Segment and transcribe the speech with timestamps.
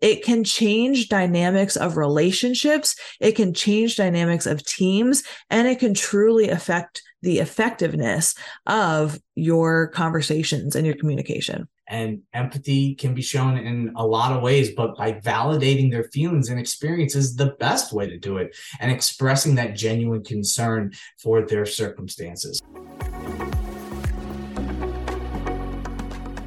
[0.00, 2.94] it can change dynamics of relationships.
[3.20, 9.88] It can change dynamics of teams and it can truly affect the effectiveness of your
[9.88, 11.66] conversations and your communication.
[11.88, 16.48] And empathy can be shown in a lot of ways, but by validating their feelings
[16.48, 21.66] and experiences, the best way to do it and expressing that genuine concern for their
[21.66, 22.60] circumstances.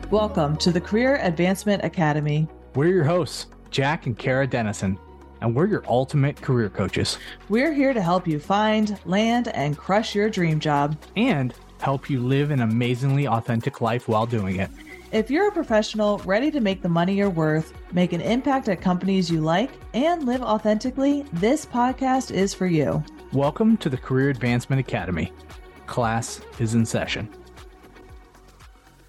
[0.09, 2.47] Welcome to the Career Advancement Academy.
[2.73, 4.97] We're your hosts, Jack and Kara Dennison,
[5.41, 7.17] and we're your ultimate career coaches.
[7.49, 12.21] We're here to help you find, land, and crush your dream job and help you
[12.21, 14.69] live an amazingly authentic life while doing it.
[15.11, 18.79] If you're a professional ready to make the money you're worth, make an impact at
[18.79, 23.03] companies you like, and live authentically, this podcast is for you.
[23.33, 25.33] Welcome to the Career Advancement Academy.
[25.87, 27.27] Class is in session.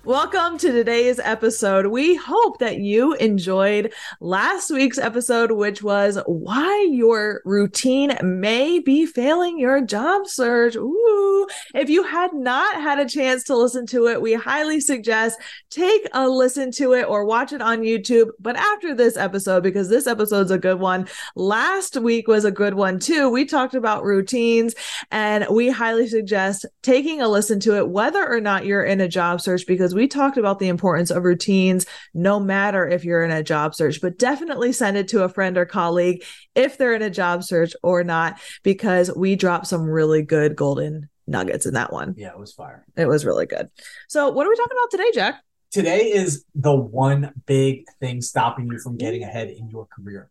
[0.04, 1.86] Welcome to today's episode.
[1.86, 9.06] We hope that you enjoyed last week's episode, which was why your routine may be
[9.06, 10.74] failing your job search.
[10.74, 11.46] Ooh.
[11.72, 16.08] If you had not had a chance to listen to it, we highly suggest take
[16.12, 18.30] a listen to it or watch it on YouTube.
[18.40, 21.06] But after this episode, because this episode's a good one,
[21.36, 23.30] last week was a good one too.
[23.30, 24.74] We talked about routines
[25.12, 29.06] and we highly suggest taking a listen to it, whether or not you're in a
[29.08, 33.22] job search, because because we talked about the importance of routines no matter if you're
[33.22, 36.94] in a job search, but definitely send it to a friend or colleague if they're
[36.94, 41.74] in a job search or not, because we dropped some really good golden nuggets in
[41.74, 42.14] that one.
[42.16, 42.86] Yeah, it was fire.
[42.96, 43.68] It was really good.
[44.08, 45.42] So, what are we talking about today, Jack?
[45.70, 50.30] Today is the one big thing stopping you from getting ahead in your career.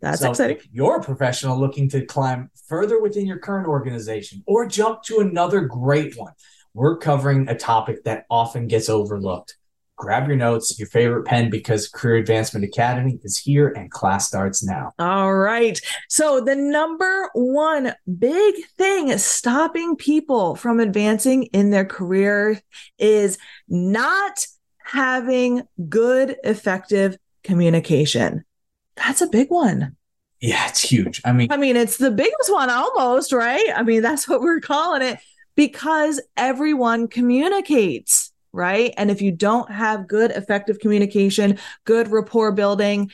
[0.00, 0.56] That's so exciting.
[0.56, 5.20] If you're a professional looking to climb further within your current organization or jump to
[5.20, 6.32] another great one,
[6.74, 9.56] we're covering a topic that often gets overlooked.
[9.96, 14.64] Grab your notes, your favorite pen, because Career Advancement Academy is here and class starts
[14.64, 14.92] now.
[14.98, 15.78] All right.
[16.08, 22.60] So, the number one big thing stopping people from advancing in their career
[22.98, 23.38] is
[23.68, 24.46] not
[24.84, 28.44] having good, effective communication.
[28.96, 29.96] That's a big one.
[30.40, 31.22] Yeah, it's huge.
[31.24, 33.68] I mean, I mean, it's the biggest one almost, right?
[33.76, 35.20] I mean, that's what we're calling it
[35.54, 38.92] because everyone communicates, right?
[38.96, 43.10] And if you don't have good, effective communication, good rapport building,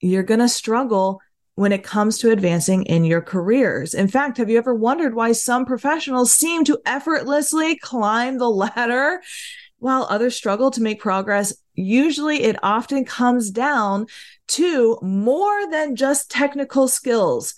[0.00, 1.20] you're going to struggle
[1.54, 3.94] when it comes to advancing in your careers.
[3.94, 9.20] In fact, have you ever wondered why some professionals seem to effortlessly climb the ladder
[9.78, 11.54] while others struggle to make progress?
[11.74, 14.06] Usually it often comes down
[14.48, 17.54] to more than just technical skills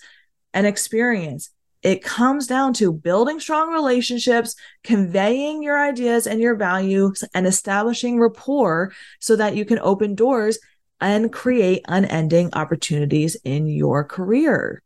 [0.53, 1.49] and experience.
[1.85, 8.19] It comes down to building strong relationships, conveying your ideas and your values, and establishing
[8.19, 10.57] rapport so that you can open doors
[10.99, 14.81] and create unending opportunities in your career.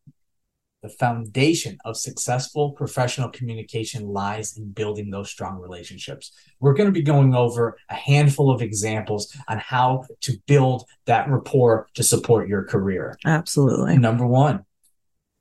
[0.83, 6.33] The foundation of successful professional communication lies in building those strong relationships.
[6.59, 11.29] We're going to be going over a handful of examples on how to build that
[11.29, 13.17] rapport to support your career.
[13.25, 13.97] Absolutely.
[13.97, 14.65] Number one,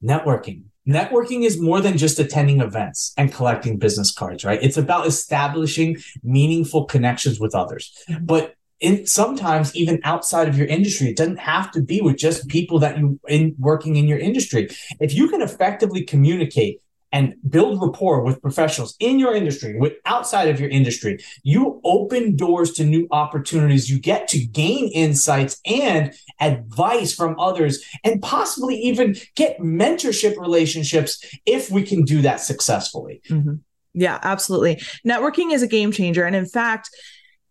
[0.00, 4.62] networking networking is more than just attending events and collecting business cards, right?
[4.62, 7.93] It's about establishing meaningful connections with others.
[8.09, 8.25] Mm-hmm.
[8.25, 12.48] But in sometimes even outside of your industry, it doesn't have to be with just
[12.48, 14.69] people that you in working in your industry.
[15.00, 16.81] If you can effectively communicate
[17.12, 22.36] and build rapport with professionals in your industry, with outside of your industry, you open
[22.36, 23.91] doors to new opportunities.
[23.91, 31.24] You get to gain insights and advice from others, and possibly even get mentorship relationships
[31.47, 33.22] if we can do that successfully.
[33.28, 33.54] Mm-hmm.
[33.94, 34.76] Yeah, absolutely.
[35.06, 36.24] Networking is a game changer.
[36.24, 36.91] And in fact,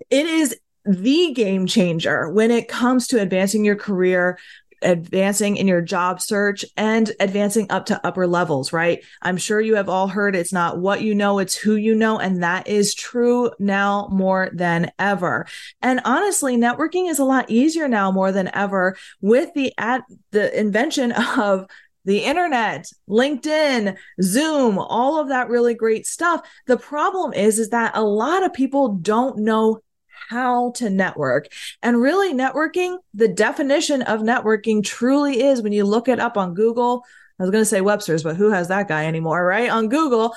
[0.10, 4.38] it is the game changer when it comes to advancing your career
[4.82, 9.04] advancing in your job search and advancing up to upper levels, right?
[9.22, 12.20] I'm sure you have all heard it's not what you know, it's who you know.
[12.20, 15.48] And that is true now more than ever.
[15.82, 20.58] And honestly, networking is a lot easier now more than ever with the at the
[20.58, 21.68] invention of
[22.08, 26.40] the internet, LinkedIn, Zoom, all of that really great stuff.
[26.66, 29.82] The problem is, is that a lot of people don't know
[30.28, 31.48] how to network.
[31.82, 36.54] And really, networking, the definition of networking truly is when you look it up on
[36.54, 37.04] Google.
[37.40, 39.70] I was going to say Webster's, but who has that guy anymore, right?
[39.70, 40.34] On Google,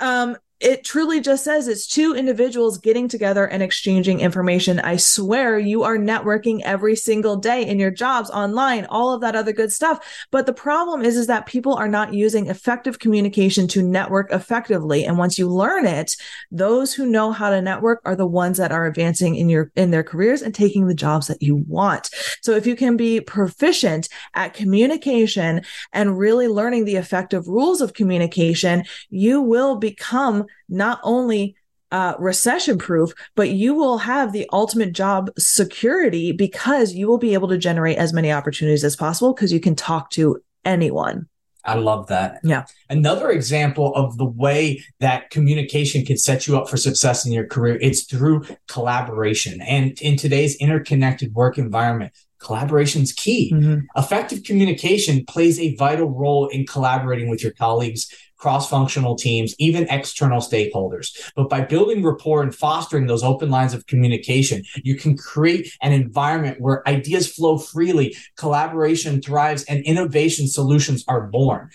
[0.00, 4.78] um, it truly just says it's two individuals getting together and exchanging information.
[4.78, 9.34] I swear you are networking every single day in your jobs, online, all of that
[9.34, 9.98] other good stuff.
[10.30, 15.04] But the problem is, is that people are not using effective communication to network effectively.
[15.04, 16.16] And once you learn it,
[16.52, 19.90] those who know how to network are the ones that are advancing in your, in
[19.90, 22.08] their careers and taking the jobs that you want.
[22.40, 25.62] So if you can be proficient at communication
[25.92, 31.56] and really learning the effective rules of communication, you will become not only
[31.90, 37.34] uh, recession proof, but you will have the ultimate job security because you will be
[37.34, 41.28] able to generate as many opportunities as possible because you can talk to anyone.
[41.64, 42.40] I love that.
[42.42, 42.64] Yeah.
[42.90, 47.46] Another example of the way that communication can set you up for success in your
[47.46, 49.60] career, it's through collaboration.
[49.60, 52.12] And in today's interconnected work environment,
[52.42, 53.52] collaboration is key.
[53.54, 53.80] Mm-hmm.
[53.96, 59.88] Effective communication plays a vital role in collaborating with your colleagues, cross functional teams, even
[59.88, 61.16] external stakeholders.
[61.36, 65.92] But by building rapport and fostering those open lines of communication, you can create an
[65.92, 71.70] environment where ideas flow freely, collaboration thrives, and innovation solutions are born.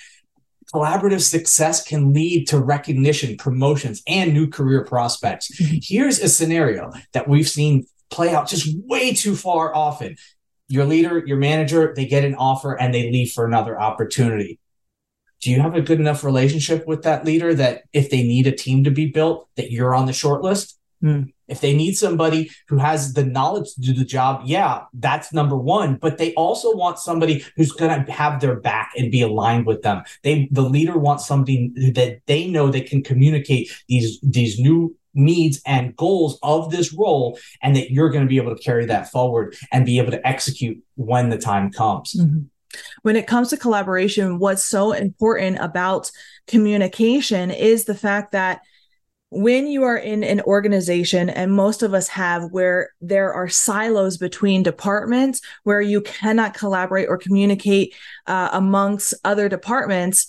[0.74, 5.50] Collaborative success can lead to recognition, promotions, and new career prospects.
[5.50, 5.78] Mm-hmm.
[5.82, 10.18] Here's a scenario that we've seen play out just way too far often.
[10.70, 14.60] Your leader, your manager, they get an offer and they leave for another opportunity
[15.42, 18.52] do you have a good enough relationship with that leader that if they need a
[18.52, 20.80] team to be built, that you're on the short list?
[21.04, 21.34] Mm.
[21.48, 25.58] If they need somebody who has the knowledge to do the job, yeah, that's number
[25.58, 25.96] one.
[25.96, 29.82] But they also want somebody who's going to have their back and be aligned with
[29.82, 30.04] them.
[30.24, 35.60] They, the leader wants somebody that they know they can communicate these these new needs
[35.66, 39.12] and goals of this role, and that you're going to be able to carry that
[39.12, 42.14] forward and be able to execute when the time comes.
[42.14, 42.46] Mm-hmm
[43.02, 46.12] when it comes to collaboration, what's so important about
[46.48, 48.62] communication is the fact that
[49.30, 54.18] when you are in an organization, and most of us have, where there are silos
[54.18, 57.94] between departments, where you cannot collaborate or communicate
[58.28, 60.28] uh, amongst other departments,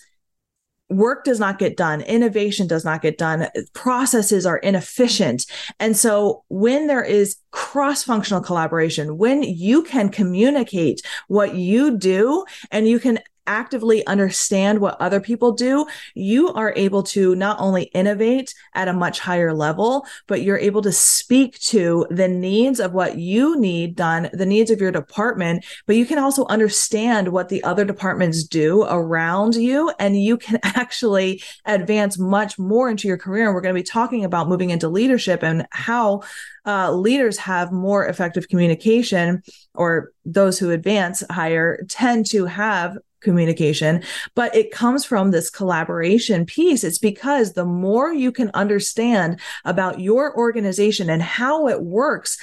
[0.91, 2.01] work does not get done.
[2.01, 3.47] Innovation does not get done.
[3.73, 5.47] Processes are inefficient.
[5.79, 12.45] And so when there is cross functional collaboration when you can communicate what you do
[12.71, 13.19] and you can
[13.49, 18.93] actively understand what other people do, you are able to not only innovate at a
[18.93, 23.97] much higher level, but you're able to speak to the needs of what you need
[23.97, 28.45] done, the needs of your department, but you can also understand what the other departments
[28.45, 29.91] do around you.
[29.99, 33.47] And you can actually advance much more into your career.
[33.47, 36.23] And we're going to be talking about moving into leadership and how
[36.67, 39.43] uh, leaders have more effective communication
[39.75, 44.03] or those who advance higher tend to have communication,
[44.35, 46.85] but it comes from this collaboration piece.
[46.85, 52.39] It's because the more you can understand about your organization and how it works,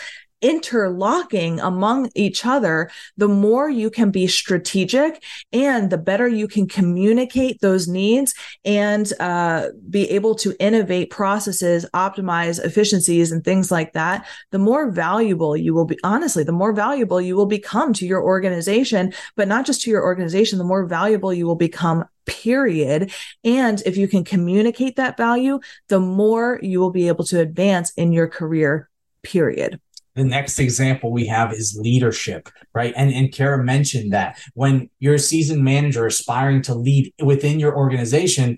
[0.45, 6.67] interlocking among each other, the more you can be strategic and the better you can
[6.67, 13.93] communicate those needs and uh, be able to innovate processes, optimize efficiencies, and things like
[13.93, 15.97] that, the more valuable you will be.
[16.03, 20.03] Honestly, the more valuable you will become to your organization, but not just to your
[20.03, 23.11] organization, the more valuable you will become period.
[23.43, 27.91] And if you can communicate that value, the more you will be able to advance
[27.97, 28.91] in your career,
[29.23, 29.79] period
[30.15, 32.93] the next example we have is leadership, right?
[32.95, 37.75] And and Kara mentioned that when you're a seasoned manager aspiring to lead within your
[37.75, 38.57] organization,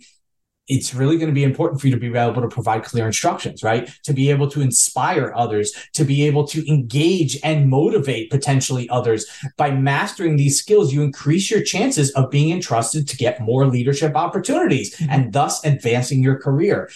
[0.68, 3.63] it's really going to be important for you to be able to provide clear instructions,
[3.63, 3.89] right?
[4.04, 9.25] To be able to inspire others, to be able to engage and motivate potentially others.
[9.56, 14.16] By mastering these skills, you increase your chances of being entrusted to get more leadership
[14.16, 16.90] opportunities and thus advancing your career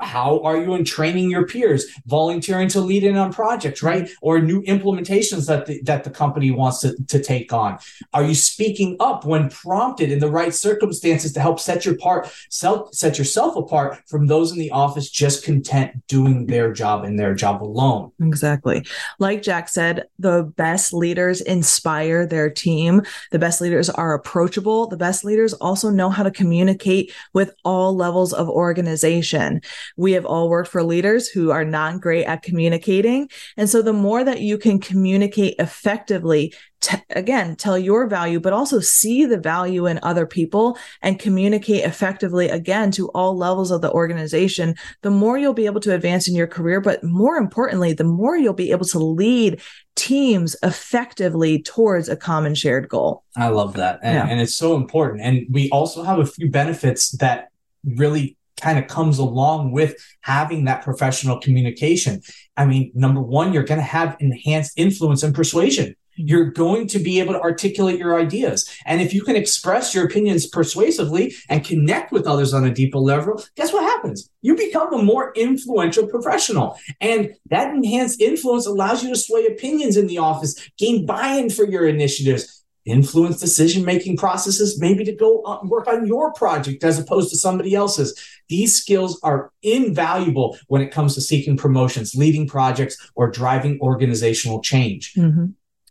[0.00, 4.10] how are you in training your peers volunteering to lead in on projects right?
[4.22, 7.78] Or new implementations that the, that the company wants to, to take on.
[8.12, 12.32] Are you speaking up when prompted in the right circumstances to help set your part
[12.50, 17.18] self set yourself apart from those in the office just content doing their job and
[17.18, 18.10] their job alone?
[18.20, 18.84] Exactly.
[19.18, 23.02] Like jack said the best leaders inspire their team.
[23.30, 24.88] The best leaders are approachable.
[24.88, 29.60] The best leaders also know how to communicate with all levels of organization
[29.96, 33.28] we have all worked for leaders who are not great at communicating.
[33.56, 38.52] And so the more that you can communicate effectively, t- again, tell your value, but
[38.52, 43.80] also see the value in other people and communicate effectively again to all levels of
[43.80, 46.80] the organization, the more you'll be able to advance in your career.
[46.80, 49.60] But more importantly, the more you'll be able to lead
[49.96, 53.24] teams effectively towards a common shared goal.
[53.36, 54.00] I love that.
[54.02, 54.26] And, yeah.
[54.26, 55.22] and it's so important.
[55.22, 57.48] And we also have a few benefits that
[57.84, 62.22] really kind of comes along with having that professional communication.
[62.56, 65.86] I mean, number one, you're going to have enhanced influence and persuasion.
[66.18, 66.28] Mm-hmm.
[66.28, 68.70] You're going to be able to articulate your ideas.
[68.86, 72.98] And if you can express your opinions persuasively and connect with others on a deeper
[72.98, 74.30] level, guess what happens?
[74.42, 76.78] You become a more influential professional.
[77.00, 81.50] And that enhanced influence allows you to sway opinions in the office, gain buy in
[81.50, 86.84] for your initiatives, influence decision making processes, maybe to go uh, work on your project
[86.84, 88.33] as opposed to somebody else's.
[88.48, 94.60] These skills are invaluable when it comes to seeking promotions, leading projects, or driving organizational
[94.60, 95.14] change.
[95.14, 95.46] Mm-hmm.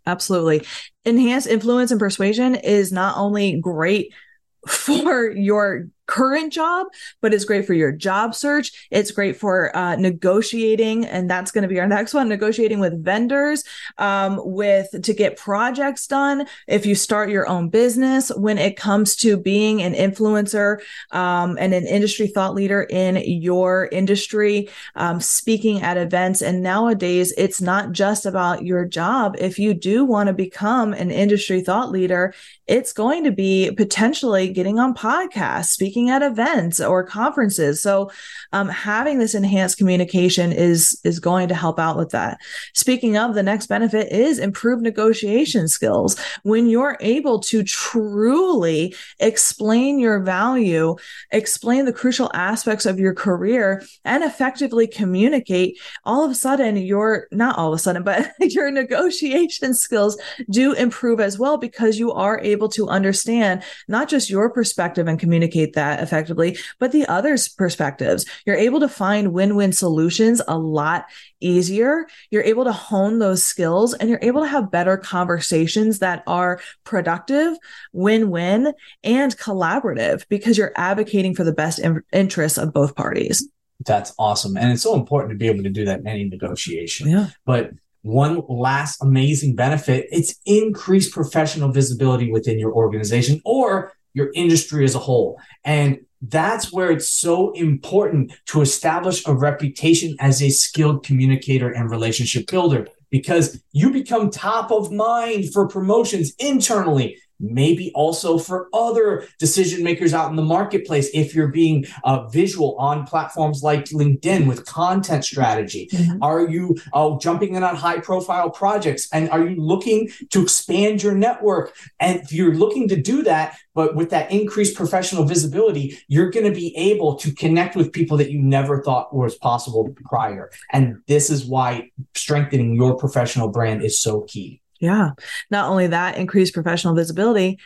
[0.05, 0.65] Absolutely.
[1.05, 4.13] Enhanced influence and persuasion is not only great
[4.67, 6.87] for your current job,
[7.21, 8.87] but it's great for your job search.
[8.91, 13.03] It's great for uh, negotiating, and that's going to be our next one: negotiating with
[13.03, 13.63] vendors,
[13.97, 16.47] um, with to get projects done.
[16.67, 20.81] If you start your own business, when it comes to being an influencer
[21.11, 27.33] um, and an industry thought leader in your industry, um, speaking at events, and nowadays
[27.37, 29.35] it's not just about your job.
[29.39, 32.33] If you do want to become an industry thought leader,
[32.67, 37.79] it's going to be potentially getting on podcasts, speaking speaking at events or conferences.
[37.79, 38.09] So
[38.51, 42.39] um, having this enhanced communication is is going to help out with that.
[42.73, 46.19] Speaking of, the next benefit is improved negotiation skills.
[46.41, 50.95] When you're able to truly explain your value,
[51.29, 57.27] explain the crucial aspects of your career, and effectively communicate, all of a sudden your
[57.31, 60.17] not all of a sudden, but your negotiation skills
[60.49, 65.19] do improve as well because you are able to understand not just your perspective and
[65.19, 68.25] communicate that that effectively, but the other's perspectives.
[68.45, 71.05] You're able to find win win solutions a lot
[71.39, 72.07] easier.
[72.29, 76.59] You're able to hone those skills and you're able to have better conversations that are
[76.83, 77.57] productive,
[77.91, 78.73] win win,
[79.03, 83.47] and collaborative because you're advocating for the best in- interests of both parties.
[83.85, 84.55] That's awesome.
[84.55, 87.09] And it's so important to be able to do that in any negotiation.
[87.09, 87.27] Yeah.
[87.45, 87.71] But
[88.03, 94.95] one last amazing benefit it's increased professional visibility within your organization or your industry as
[94.95, 95.39] a whole.
[95.63, 101.91] And that's where it's so important to establish a reputation as a skilled communicator and
[101.91, 109.27] relationship builder because you become top of mind for promotions internally maybe also for other
[109.39, 114.47] decision makers out in the marketplace if you're being uh, visual on platforms like linkedin
[114.47, 115.89] with content strategy.
[115.91, 116.23] Mm-hmm.
[116.23, 119.07] are you uh, jumping in on high profile projects?
[119.11, 121.75] And are you looking to expand your network?
[121.99, 126.45] And if you're looking to do that but with that increased professional visibility you're going
[126.45, 130.51] to be able to connect with people that you never thought was possible prior.
[130.71, 135.11] And this is why strengthening your professional brand is so key yeah.
[135.49, 137.57] Not only that, increased professional visibility,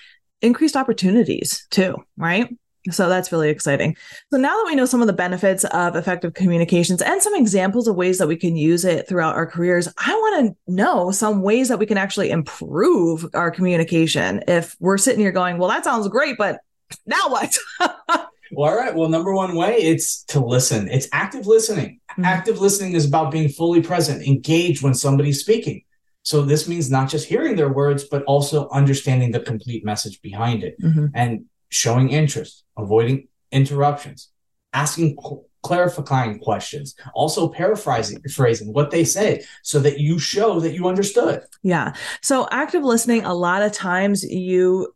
[0.42, 2.56] increased opportunities too, right?
[2.92, 3.98] So that's really exciting.
[4.32, 7.88] So now that we know some of the benefits of effective communications and some examples
[7.88, 11.42] of ways that we can use it throughout our careers, I want to know some
[11.42, 14.44] ways that we can actually improve our communication.
[14.48, 16.60] If we're sitting here going, well, that sounds great, but
[17.08, 17.58] now what?
[17.80, 18.30] well,
[18.70, 18.94] all right.
[18.94, 20.88] Well, number one way it's to listen.
[20.88, 22.00] It's active listening.
[22.12, 22.26] Mm-hmm.
[22.26, 25.82] Active listening is about being fully present, engaged when somebody's speaking.
[26.28, 30.62] So this means not just hearing their words, but also understanding the complete message behind
[30.62, 31.06] it mm-hmm.
[31.14, 34.28] and showing interest, avoiding interruptions,
[34.74, 35.16] asking
[35.64, 41.44] clarifying questions, also paraphrasing phrasing what they say so that you show that you understood.
[41.64, 41.94] Yeah.
[42.22, 44.94] So active listening, a lot of times you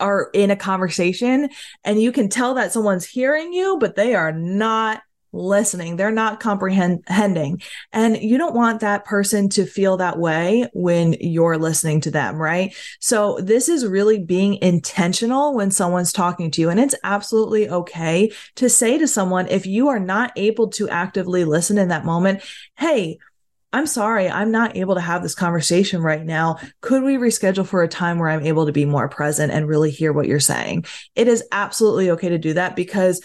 [0.00, 1.48] are in a conversation
[1.82, 5.00] and you can tell that someone's hearing you, but they are not
[5.32, 5.96] listening.
[5.96, 7.62] They're not comprehending.
[7.92, 12.36] And you don't want that person to feel that way when you're listening to them,
[12.36, 12.74] right?
[13.00, 16.70] So this is really being intentional when someone's talking to you.
[16.70, 21.44] And it's absolutely okay to say to someone, if you are not able to actively
[21.44, 22.42] listen in that moment,
[22.76, 23.18] hey,
[23.70, 26.56] I'm sorry, I'm not able to have this conversation right now.
[26.80, 29.90] Could we reschedule for a time where I'm able to be more present and really
[29.90, 30.86] hear what you're saying?
[31.14, 33.20] It is absolutely okay to do that because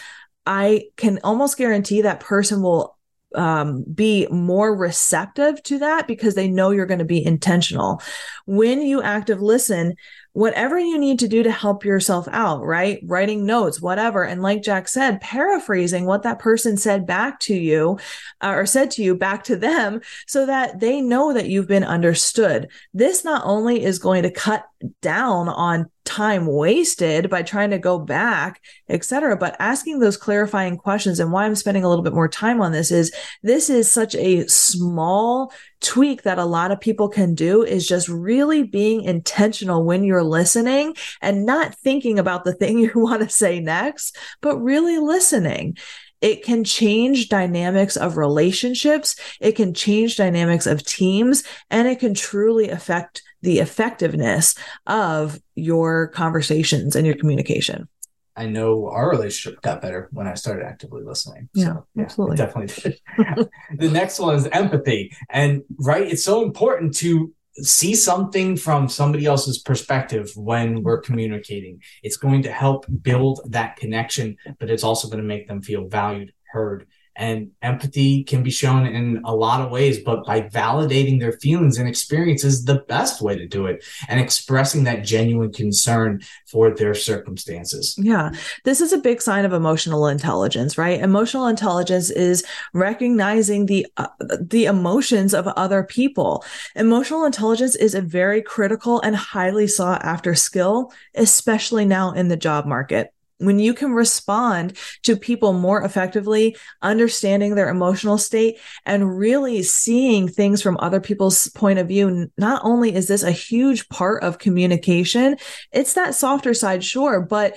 [0.46, 2.96] I can almost guarantee that person will
[3.34, 8.00] um, be more receptive to that because they know you're going to be intentional.
[8.46, 9.96] When you active listen,
[10.32, 13.00] whatever you need to do to help yourself out, right?
[13.04, 14.24] Writing notes, whatever.
[14.24, 17.98] And like Jack said, paraphrasing what that person said back to you
[18.40, 21.84] uh, or said to you back to them so that they know that you've been
[21.84, 22.68] understood.
[22.92, 24.64] This not only is going to cut
[25.00, 29.36] down on time wasted by trying to go back, etc.
[29.36, 32.72] But asking those clarifying questions and why I'm spending a little bit more time on
[32.72, 37.62] this is this is such a small tweak that a lot of people can do
[37.62, 42.92] is just really being intentional when you're listening and not thinking about the thing you
[42.94, 45.76] want to say next, but really listening.
[46.20, 52.14] it can change dynamics of relationships, it can change dynamics of teams, and it can
[52.14, 54.54] truly affect the effectiveness
[54.86, 57.88] of your conversations and your communication.
[58.36, 61.48] I know our relationship got better when I started actively listening.
[61.54, 62.36] Yeah, so, yeah absolutely.
[62.36, 62.74] definitely
[63.16, 63.48] did.
[63.78, 65.12] the next one is empathy.
[65.30, 71.80] And right, it's so important to see something from somebody else's perspective when we're communicating.
[72.02, 75.86] It's going to help build that connection, but it's also going to make them feel
[75.86, 81.20] valued, heard, and empathy can be shown in a lot of ways, but by validating
[81.20, 86.20] their feelings and experiences, the best way to do it and expressing that genuine concern
[86.46, 87.94] for their circumstances.
[87.98, 88.32] Yeah.
[88.64, 91.00] This is a big sign of emotional intelligence, right?
[91.00, 94.08] Emotional intelligence is recognizing the uh,
[94.40, 96.44] the emotions of other people.
[96.74, 102.36] Emotional intelligence is a very critical and highly sought after skill, especially now in the
[102.36, 103.12] job market
[103.46, 110.28] when you can respond to people more effectively, understanding their emotional state and really seeing
[110.28, 114.38] things from other people's point of view, not only is this a huge part of
[114.38, 115.36] communication,
[115.72, 117.56] it's that softer side, sure, but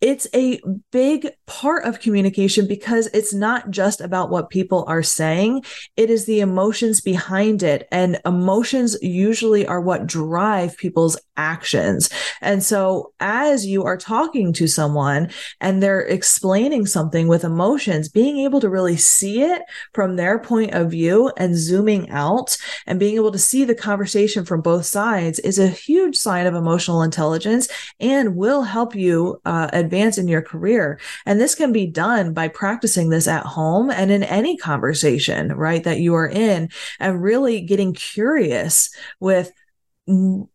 [0.00, 0.60] it's a
[0.92, 5.64] big part of communication because it's not just about what people are saying.
[5.96, 7.88] It is the emotions behind it.
[7.90, 12.10] And emotions usually are what drive people's actions.
[12.40, 18.38] And so as you are talking to someone and they're explaining something with emotions, being
[18.38, 19.62] able to really see it
[19.94, 24.44] from their point of view and zooming out and being able to see the conversation
[24.44, 27.68] from both sides is a huge sign of emotional intelligence
[28.00, 31.00] and will help you uh, advance in your career.
[31.24, 35.82] And this can be done by practicing this at home and in any conversation, right,
[35.84, 36.68] that you are in
[37.00, 39.50] and really getting curious with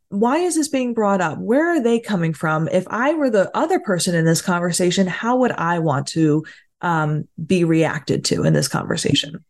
[0.09, 1.39] why is this being brought up?
[1.39, 2.67] Where are they coming from?
[2.69, 6.45] If I were the other person in this conversation, how would I want to
[6.81, 9.43] um, be reacted to in this conversation?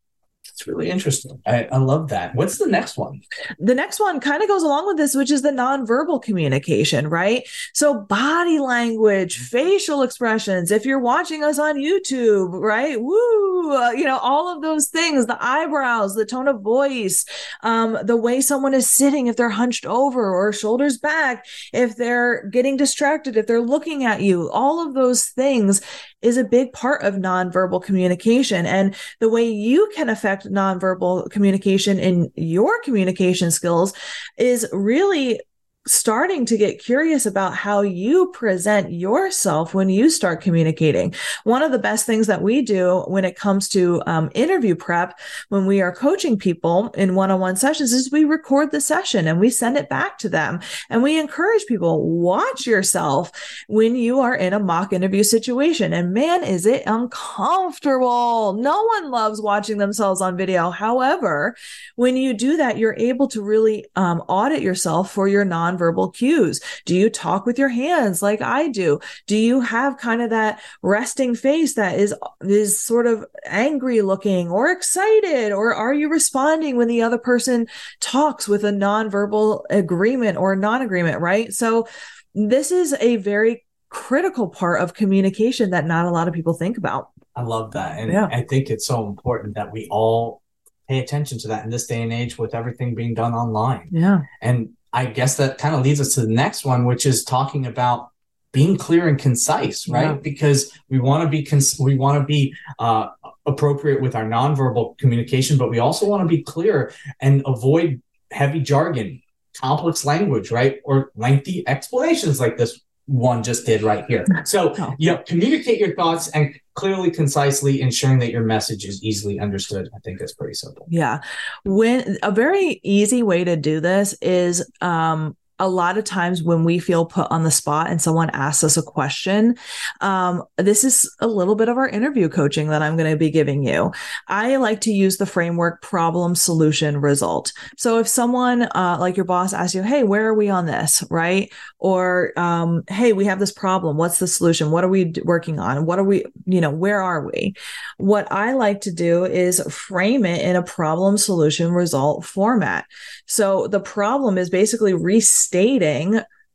[0.67, 1.41] Really interesting.
[1.45, 2.35] I, I love that.
[2.35, 3.21] What's the next one?
[3.59, 7.47] The next one kind of goes along with this, which is the nonverbal communication, right?
[7.73, 10.71] So, body language, facial expressions.
[10.71, 13.01] If you're watching us on YouTube, right?
[13.01, 17.25] Woo, uh, you know, all of those things the eyebrows, the tone of voice,
[17.61, 22.47] um, the way someone is sitting, if they're hunched over or shoulders back, if they're
[22.47, 25.81] getting distracted, if they're looking at you, all of those things
[26.21, 28.65] is a big part of nonverbal communication.
[28.65, 33.93] And the way you can affect nonverbal communication in your communication skills
[34.37, 35.39] is really
[35.85, 41.13] starting to get curious about how you present yourself when you start communicating.
[41.43, 45.19] One of the best things that we do when it comes to um, interview prep,
[45.49, 49.27] when we are coaching people in one on one sessions, is we record the session
[49.27, 50.61] and we send it back to them.
[50.89, 53.31] And we encourage people watch yourself
[53.67, 55.93] when you are in a mock interview situation.
[55.93, 58.53] And man, is it uncomfortable.
[58.53, 60.69] No one loves watching themselves on video.
[60.69, 61.55] However,
[61.95, 66.13] when you do that, you're able to really um, audit yourself for your non nonverbal
[66.13, 66.61] cues?
[66.85, 68.99] Do you talk with your hands like I do?
[69.27, 74.49] Do you have kind of that resting face that is is sort of angry looking
[74.49, 77.67] or excited or are you responding when the other person
[77.99, 81.53] talks with a nonverbal agreement or non-agreement, right?
[81.53, 81.87] So
[82.33, 86.77] this is a very critical part of communication that not a lot of people think
[86.77, 87.09] about.
[87.35, 87.99] I love that.
[87.99, 88.27] And yeah.
[88.31, 90.41] I think it's so important that we all
[90.89, 93.89] pay attention to that in this day and age with everything being done online.
[93.91, 94.21] Yeah.
[94.41, 97.65] And I guess that kind of leads us to the next one, which is talking
[97.65, 98.09] about
[98.51, 100.11] being clear and concise, right?
[100.11, 100.13] Yeah.
[100.13, 103.07] Because we want to be cons- we want to be uh,
[103.45, 108.01] appropriate with our nonverbal communication, but we also want to be clear and avoid
[108.31, 109.21] heavy jargon,
[109.59, 114.25] complex language, right, or lengthy explanations like this one just did right here.
[114.45, 114.95] So, oh.
[114.97, 119.89] yeah, communicate your thoughts and clearly, concisely, ensuring that your message is easily understood.
[119.95, 120.85] I think that's pretty simple.
[120.89, 121.19] Yeah.
[121.65, 126.65] When a very easy way to do this is um, a lot of times when
[126.65, 129.55] we feel put on the spot and someone asks us a question,
[130.01, 133.31] um, this is a little bit of our interview coaching that I'm going to be
[133.31, 133.93] giving you.
[134.27, 137.53] I like to use the framework problem solution result.
[137.77, 141.01] So if someone uh, like your boss asks you, Hey, where are we on this?
[141.09, 141.49] Right.
[141.79, 143.95] Or, um, Hey, we have this problem.
[143.95, 144.69] What's the solution?
[144.69, 145.85] What are we working on?
[145.85, 147.53] What are we, you know, where are we?
[147.99, 152.85] What I like to do is frame it in a problem solution result format.
[153.27, 155.52] So the problem is basically restating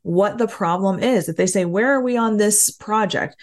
[0.01, 1.29] what the problem is.
[1.29, 3.35] If they say, Where are we on this project?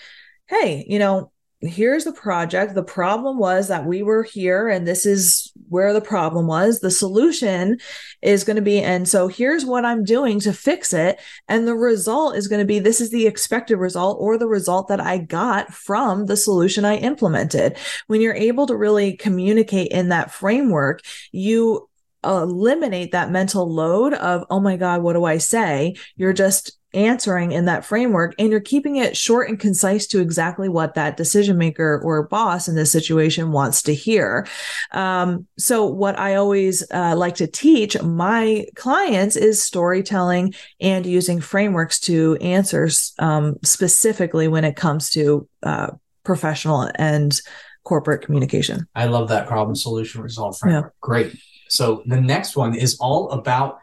[0.47, 2.75] Hey, you know, here's the project.
[2.75, 6.81] The problem was that we were here, and this is where the problem was.
[6.81, 7.79] The solution
[8.23, 11.19] is going to be, and so here's what I'm doing to fix it.
[11.49, 14.89] And the result is going to be this is the expected result or the result
[14.89, 17.79] that I got from the solution I implemented.
[18.07, 21.89] When you're able to really communicate in that framework, you
[22.27, 25.95] eliminate that mental load of, oh my God, what do I say?
[26.17, 30.69] You're just answering in that framework and you're keeping it short and concise to exactly
[30.69, 34.47] what that decision maker or boss in this situation wants to hear.
[34.93, 41.41] Um, so, what I always uh, like to teach my clients is storytelling and using
[41.41, 45.89] frameworks to answer um, specifically when it comes to uh,
[46.25, 47.39] professional and
[47.85, 48.87] corporate communication.
[48.95, 50.87] I love that problem solution result framework.
[50.87, 50.99] Yeah.
[51.01, 51.37] Great.
[51.69, 53.81] So the next one is all about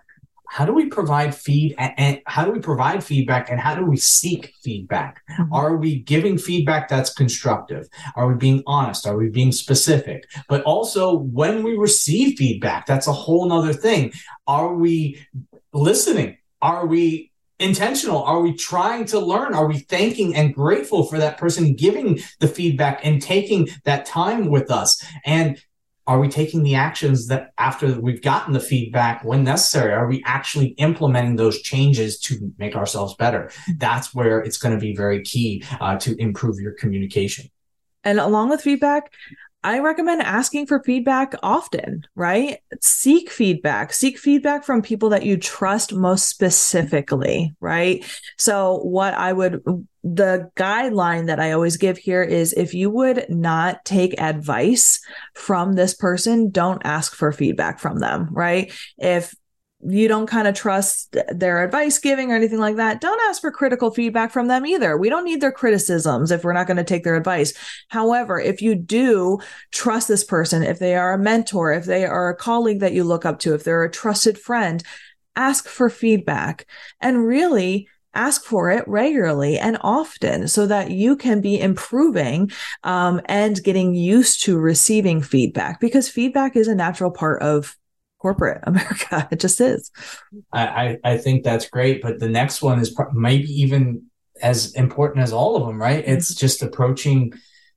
[0.53, 3.97] how do we provide feed and how do we provide feedback and how do we
[3.97, 5.21] seek feedback?
[5.31, 5.51] Mm-hmm.
[5.51, 7.87] are we giving feedback that's constructive?
[8.15, 9.07] Are we being honest?
[9.07, 10.29] Are we being specific?
[10.47, 14.13] But also when we receive feedback that's a whole nother thing.
[14.45, 15.25] Are we
[15.73, 16.37] listening?
[16.61, 18.23] Are we intentional?
[18.23, 19.55] Are we trying to learn?
[19.55, 24.49] Are we thanking and grateful for that person giving the feedback and taking that time
[24.49, 25.03] with us?
[25.25, 25.59] And
[26.05, 30.21] are we taking the actions that after we've gotten the feedback when necessary are we
[30.25, 33.49] actually implementing those changes to make ourselves better?
[33.77, 37.49] That's where it's going to be very key uh, to improve your communication.
[38.03, 39.13] And along with feedback
[39.63, 42.59] I recommend asking for feedback often, right?
[42.81, 48.03] Seek feedback, seek feedback from people that you trust most specifically, right?
[48.37, 49.63] So, what I would,
[50.03, 54.99] the guideline that I always give here is if you would not take advice
[55.33, 58.73] from this person, don't ask for feedback from them, right?
[58.97, 59.33] If
[59.85, 63.51] you don't kind of trust their advice giving or anything like that, don't ask for
[63.51, 64.97] critical feedback from them either.
[64.97, 67.53] We don't need their criticisms if we're not going to take their advice.
[67.89, 69.39] However, if you do
[69.71, 73.03] trust this person, if they are a mentor, if they are a colleague that you
[73.03, 74.83] look up to, if they're a trusted friend,
[75.35, 76.65] ask for feedback
[77.01, 82.51] and really ask for it regularly and often so that you can be improving
[82.83, 87.75] um, and getting used to receiving feedback because feedback is a natural part of
[88.23, 89.27] corporate America.
[89.29, 89.91] It just is.
[90.51, 92.01] I, I think that's great.
[92.01, 94.05] But the next one is maybe even
[94.41, 96.03] as important as all of them, right?
[96.03, 96.13] Mm-hmm.
[96.13, 97.33] It's just approaching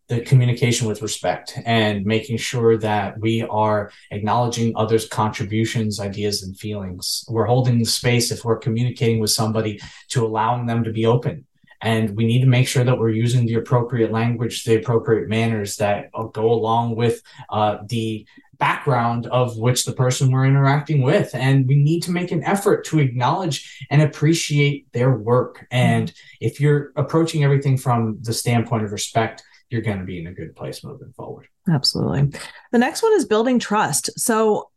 [0.09, 6.56] the communication with respect and making sure that we are acknowledging others' contributions, ideas, and
[6.56, 7.24] feelings.
[7.28, 9.80] We're holding the space if we're communicating with somebody
[10.11, 11.44] to allowing them to be open.
[11.82, 15.76] And we need to make sure that we're using the appropriate language, the appropriate manners
[15.76, 18.26] that go along with uh, the
[18.58, 21.34] background of which the person we're interacting with.
[21.34, 25.66] And we need to make an effort to acknowledge and appreciate their work.
[25.70, 30.26] And if you're approaching everything from the standpoint of respect, you're going to be in
[30.26, 31.48] a good place moving forward.
[31.68, 32.38] Absolutely.
[32.72, 34.10] The next one is building trust.
[34.18, 34.70] So,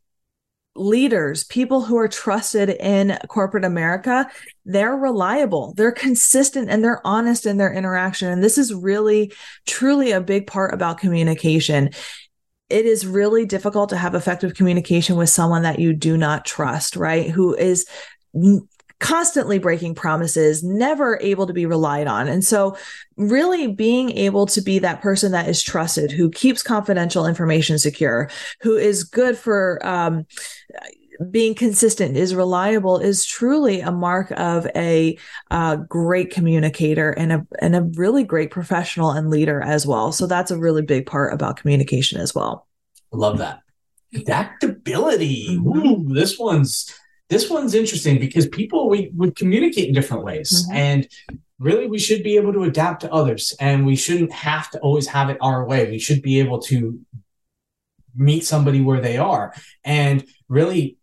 [0.75, 4.29] leaders, people who are trusted in corporate America,
[4.65, 8.29] they're reliable, they're consistent, and they're honest in their interaction.
[8.29, 9.33] And this is really,
[9.65, 11.89] truly a big part about communication
[12.69, 16.95] it is really difficult to have effective communication with someone that you do not trust,
[16.95, 17.29] right?
[17.29, 17.87] Who is
[18.99, 22.27] constantly breaking promises, never able to be relied on.
[22.27, 22.77] And so,
[23.15, 28.29] really being able to be that person that is trusted, who keeps confidential information secure,
[28.61, 30.25] who is good for, um,
[31.31, 35.17] being consistent is reliable is truly a mark of a
[35.51, 40.11] uh, great communicator and a and a really great professional and leader as well.
[40.11, 42.67] So that's a really big part about communication as well.
[43.11, 43.61] Love that
[44.13, 45.57] adaptability.
[45.57, 45.87] Mm-hmm.
[45.87, 46.93] Ooh, this one's
[47.29, 50.77] this one's interesting because people we would communicate in different ways mm-hmm.
[50.77, 51.07] and
[51.59, 55.07] really we should be able to adapt to others and we shouldn't have to always
[55.07, 56.99] have it our way we should be able to
[58.15, 59.53] meet somebody where they are
[59.83, 60.97] and really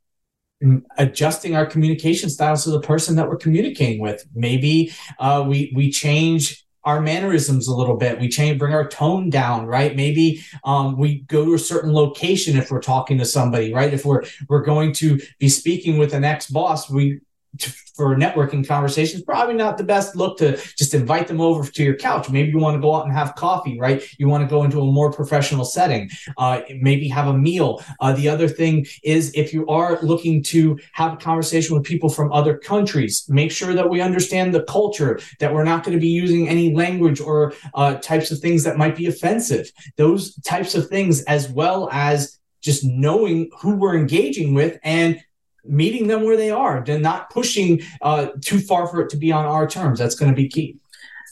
[0.99, 4.25] adjusting our communication styles to the person that we're communicating with.
[4.35, 8.21] Maybe uh, we we change our mannerisms a little bit.
[8.21, 9.97] We change, bring our tone down, right?
[9.97, 13.93] Maybe um, we go to a certain location if we're talking to somebody, right?
[13.93, 17.21] If we're we're going to be speaking with an ex boss, we
[17.59, 21.83] to, for networking conversations, probably not the best look to just invite them over to
[21.83, 22.29] your couch.
[22.29, 24.03] Maybe you want to go out and have coffee, right?
[24.19, 27.83] You want to go into a more professional setting, uh, maybe have a meal.
[28.01, 32.11] Uh, the other thing is if you are looking to have a conversation with people
[32.11, 36.01] from other countries, make sure that we understand the culture, that we're not going to
[36.01, 39.71] be using any language or uh, types of things that might be offensive.
[39.97, 45.21] Those types of things, as well as just knowing who we're engaging with and
[45.69, 49.33] meeting them where they are and not pushing uh, too far for it to be
[49.33, 49.99] on our terms.
[49.99, 50.77] That's going to be key.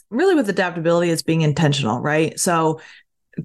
[0.09, 2.39] really with adaptability, it's being intentional, right?
[2.39, 2.79] So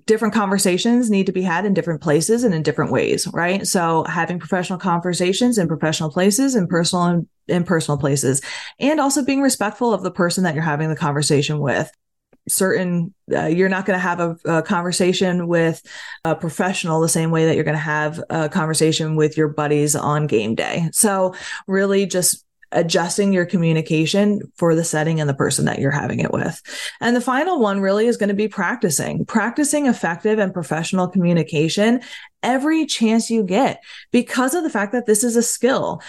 [0.06, 3.66] different conversations need to be had in different places and in different ways, right?
[3.66, 8.40] So having professional conversations in professional places and personal and in personal places,
[8.78, 11.90] and also being respectful of the person that you're having the conversation with.
[12.48, 15.82] Certain, uh, you're not going to have a, a, conversation with
[16.24, 19.94] a professional the same way that you're going to have a conversation with your buddies
[19.94, 20.88] on game day.
[20.92, 21.34] So,
[21.66, 26.32] really, just adjusting your communication for the setting and the person that you're having it
[26.32, 26.62] with.
[27.00, 32.00] And the final one really is going to be practicing, practicing effective and professional communication
[32.42, 36.00] every chance you get because of the fact that this is a skill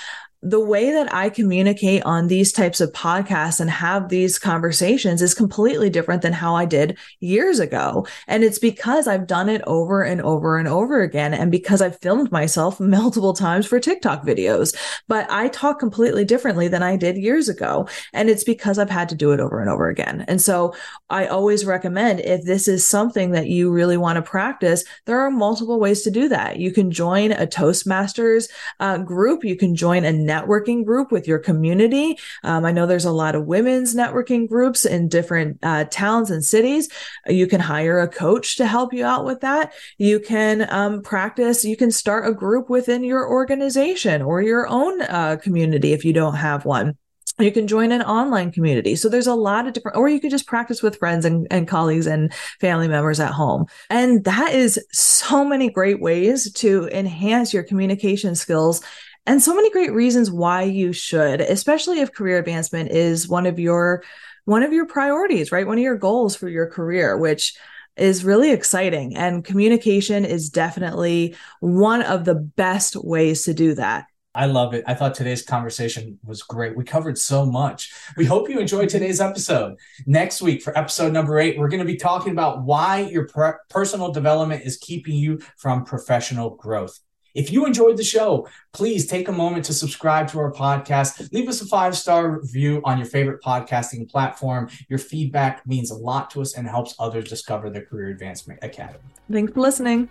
[0.43, 5.36] the way that I communicate on these types of podcasts and have these conversations is
[5.36, 8.08] completely different than how I did years ago.
[8.27, 11.36] And it's because I've done it over and over and over again.
[11.36, 14.75] And because I've filmed myself multiple times for TikTok videos,
[15.08, 17.88] but I talk completely differently than I did years ago.
[18.13, 20.25] And it's because I've had to do it over and over again.
[20.27, 20.73] And so
[21.10, 25.30] I always recommend if this is something that you really want to practice, there are
[25.30, 26.58] multiple ways to do that.
[26.58, 28.49] You can join a Toastmasters
[28.80, 29.43] uh, group.
[29.43, 32.17] You can join a networking group with your community.
[32.44, 36.44] Um, I know there's a lot of women's networking groups in different uh, towns and
[36.44, 36.89] cities.
[37.28, 39.74] You can hire a coach to help you out with that.
[39.98, 45.02] You can um, practice, you can start a group within your organization or your own
[45.02, 46.98] uh, community if you don't have one
[47.39, 48.96] you can join an online community.
[48.96, 51.67] So there's a lot of different, or you could just practice with friends and, and
[51.67, 53.65] colleagues and family members at home.
[53.89, 58.82] And that is so many great ways to enhance your communication skills
[59.26, 63.60] and so many great reasons why you should, especially if career advancement is one of
[63.60, 64.04] your
[64.46, 65.68] one of your priorities, right?
[65.68, 67.54] One of your goals for your career, which
[67.96, 69.16] is really exciting.
[69.16, 74.06] And communication is definitely one of the best ways to do that.
[74.34, 74.86] I love it.
[74.88, 76.78] I thought today's conversation was great.
[76.78, 77.94] We covered so much.
[78.16, 79.76] We hope you enjoyed today's episode.
[80.06, 83.60] Next week, for episode number eight, we're going to be talking about why your per-
[83.70, 86.98] personal development is keeping you from professional growth.
[87.34, 91.32] If you enjoyed the show, please take a moment to subscribe to our podcast.
[91.32, 94.70] Leave us a five star review on your favorite podcasting platform.
[94.89, 99.00] Your feedback means a lot to us and helps others discover the Career Advancement Academy.
[99.32, 100.10] Thanks for listening.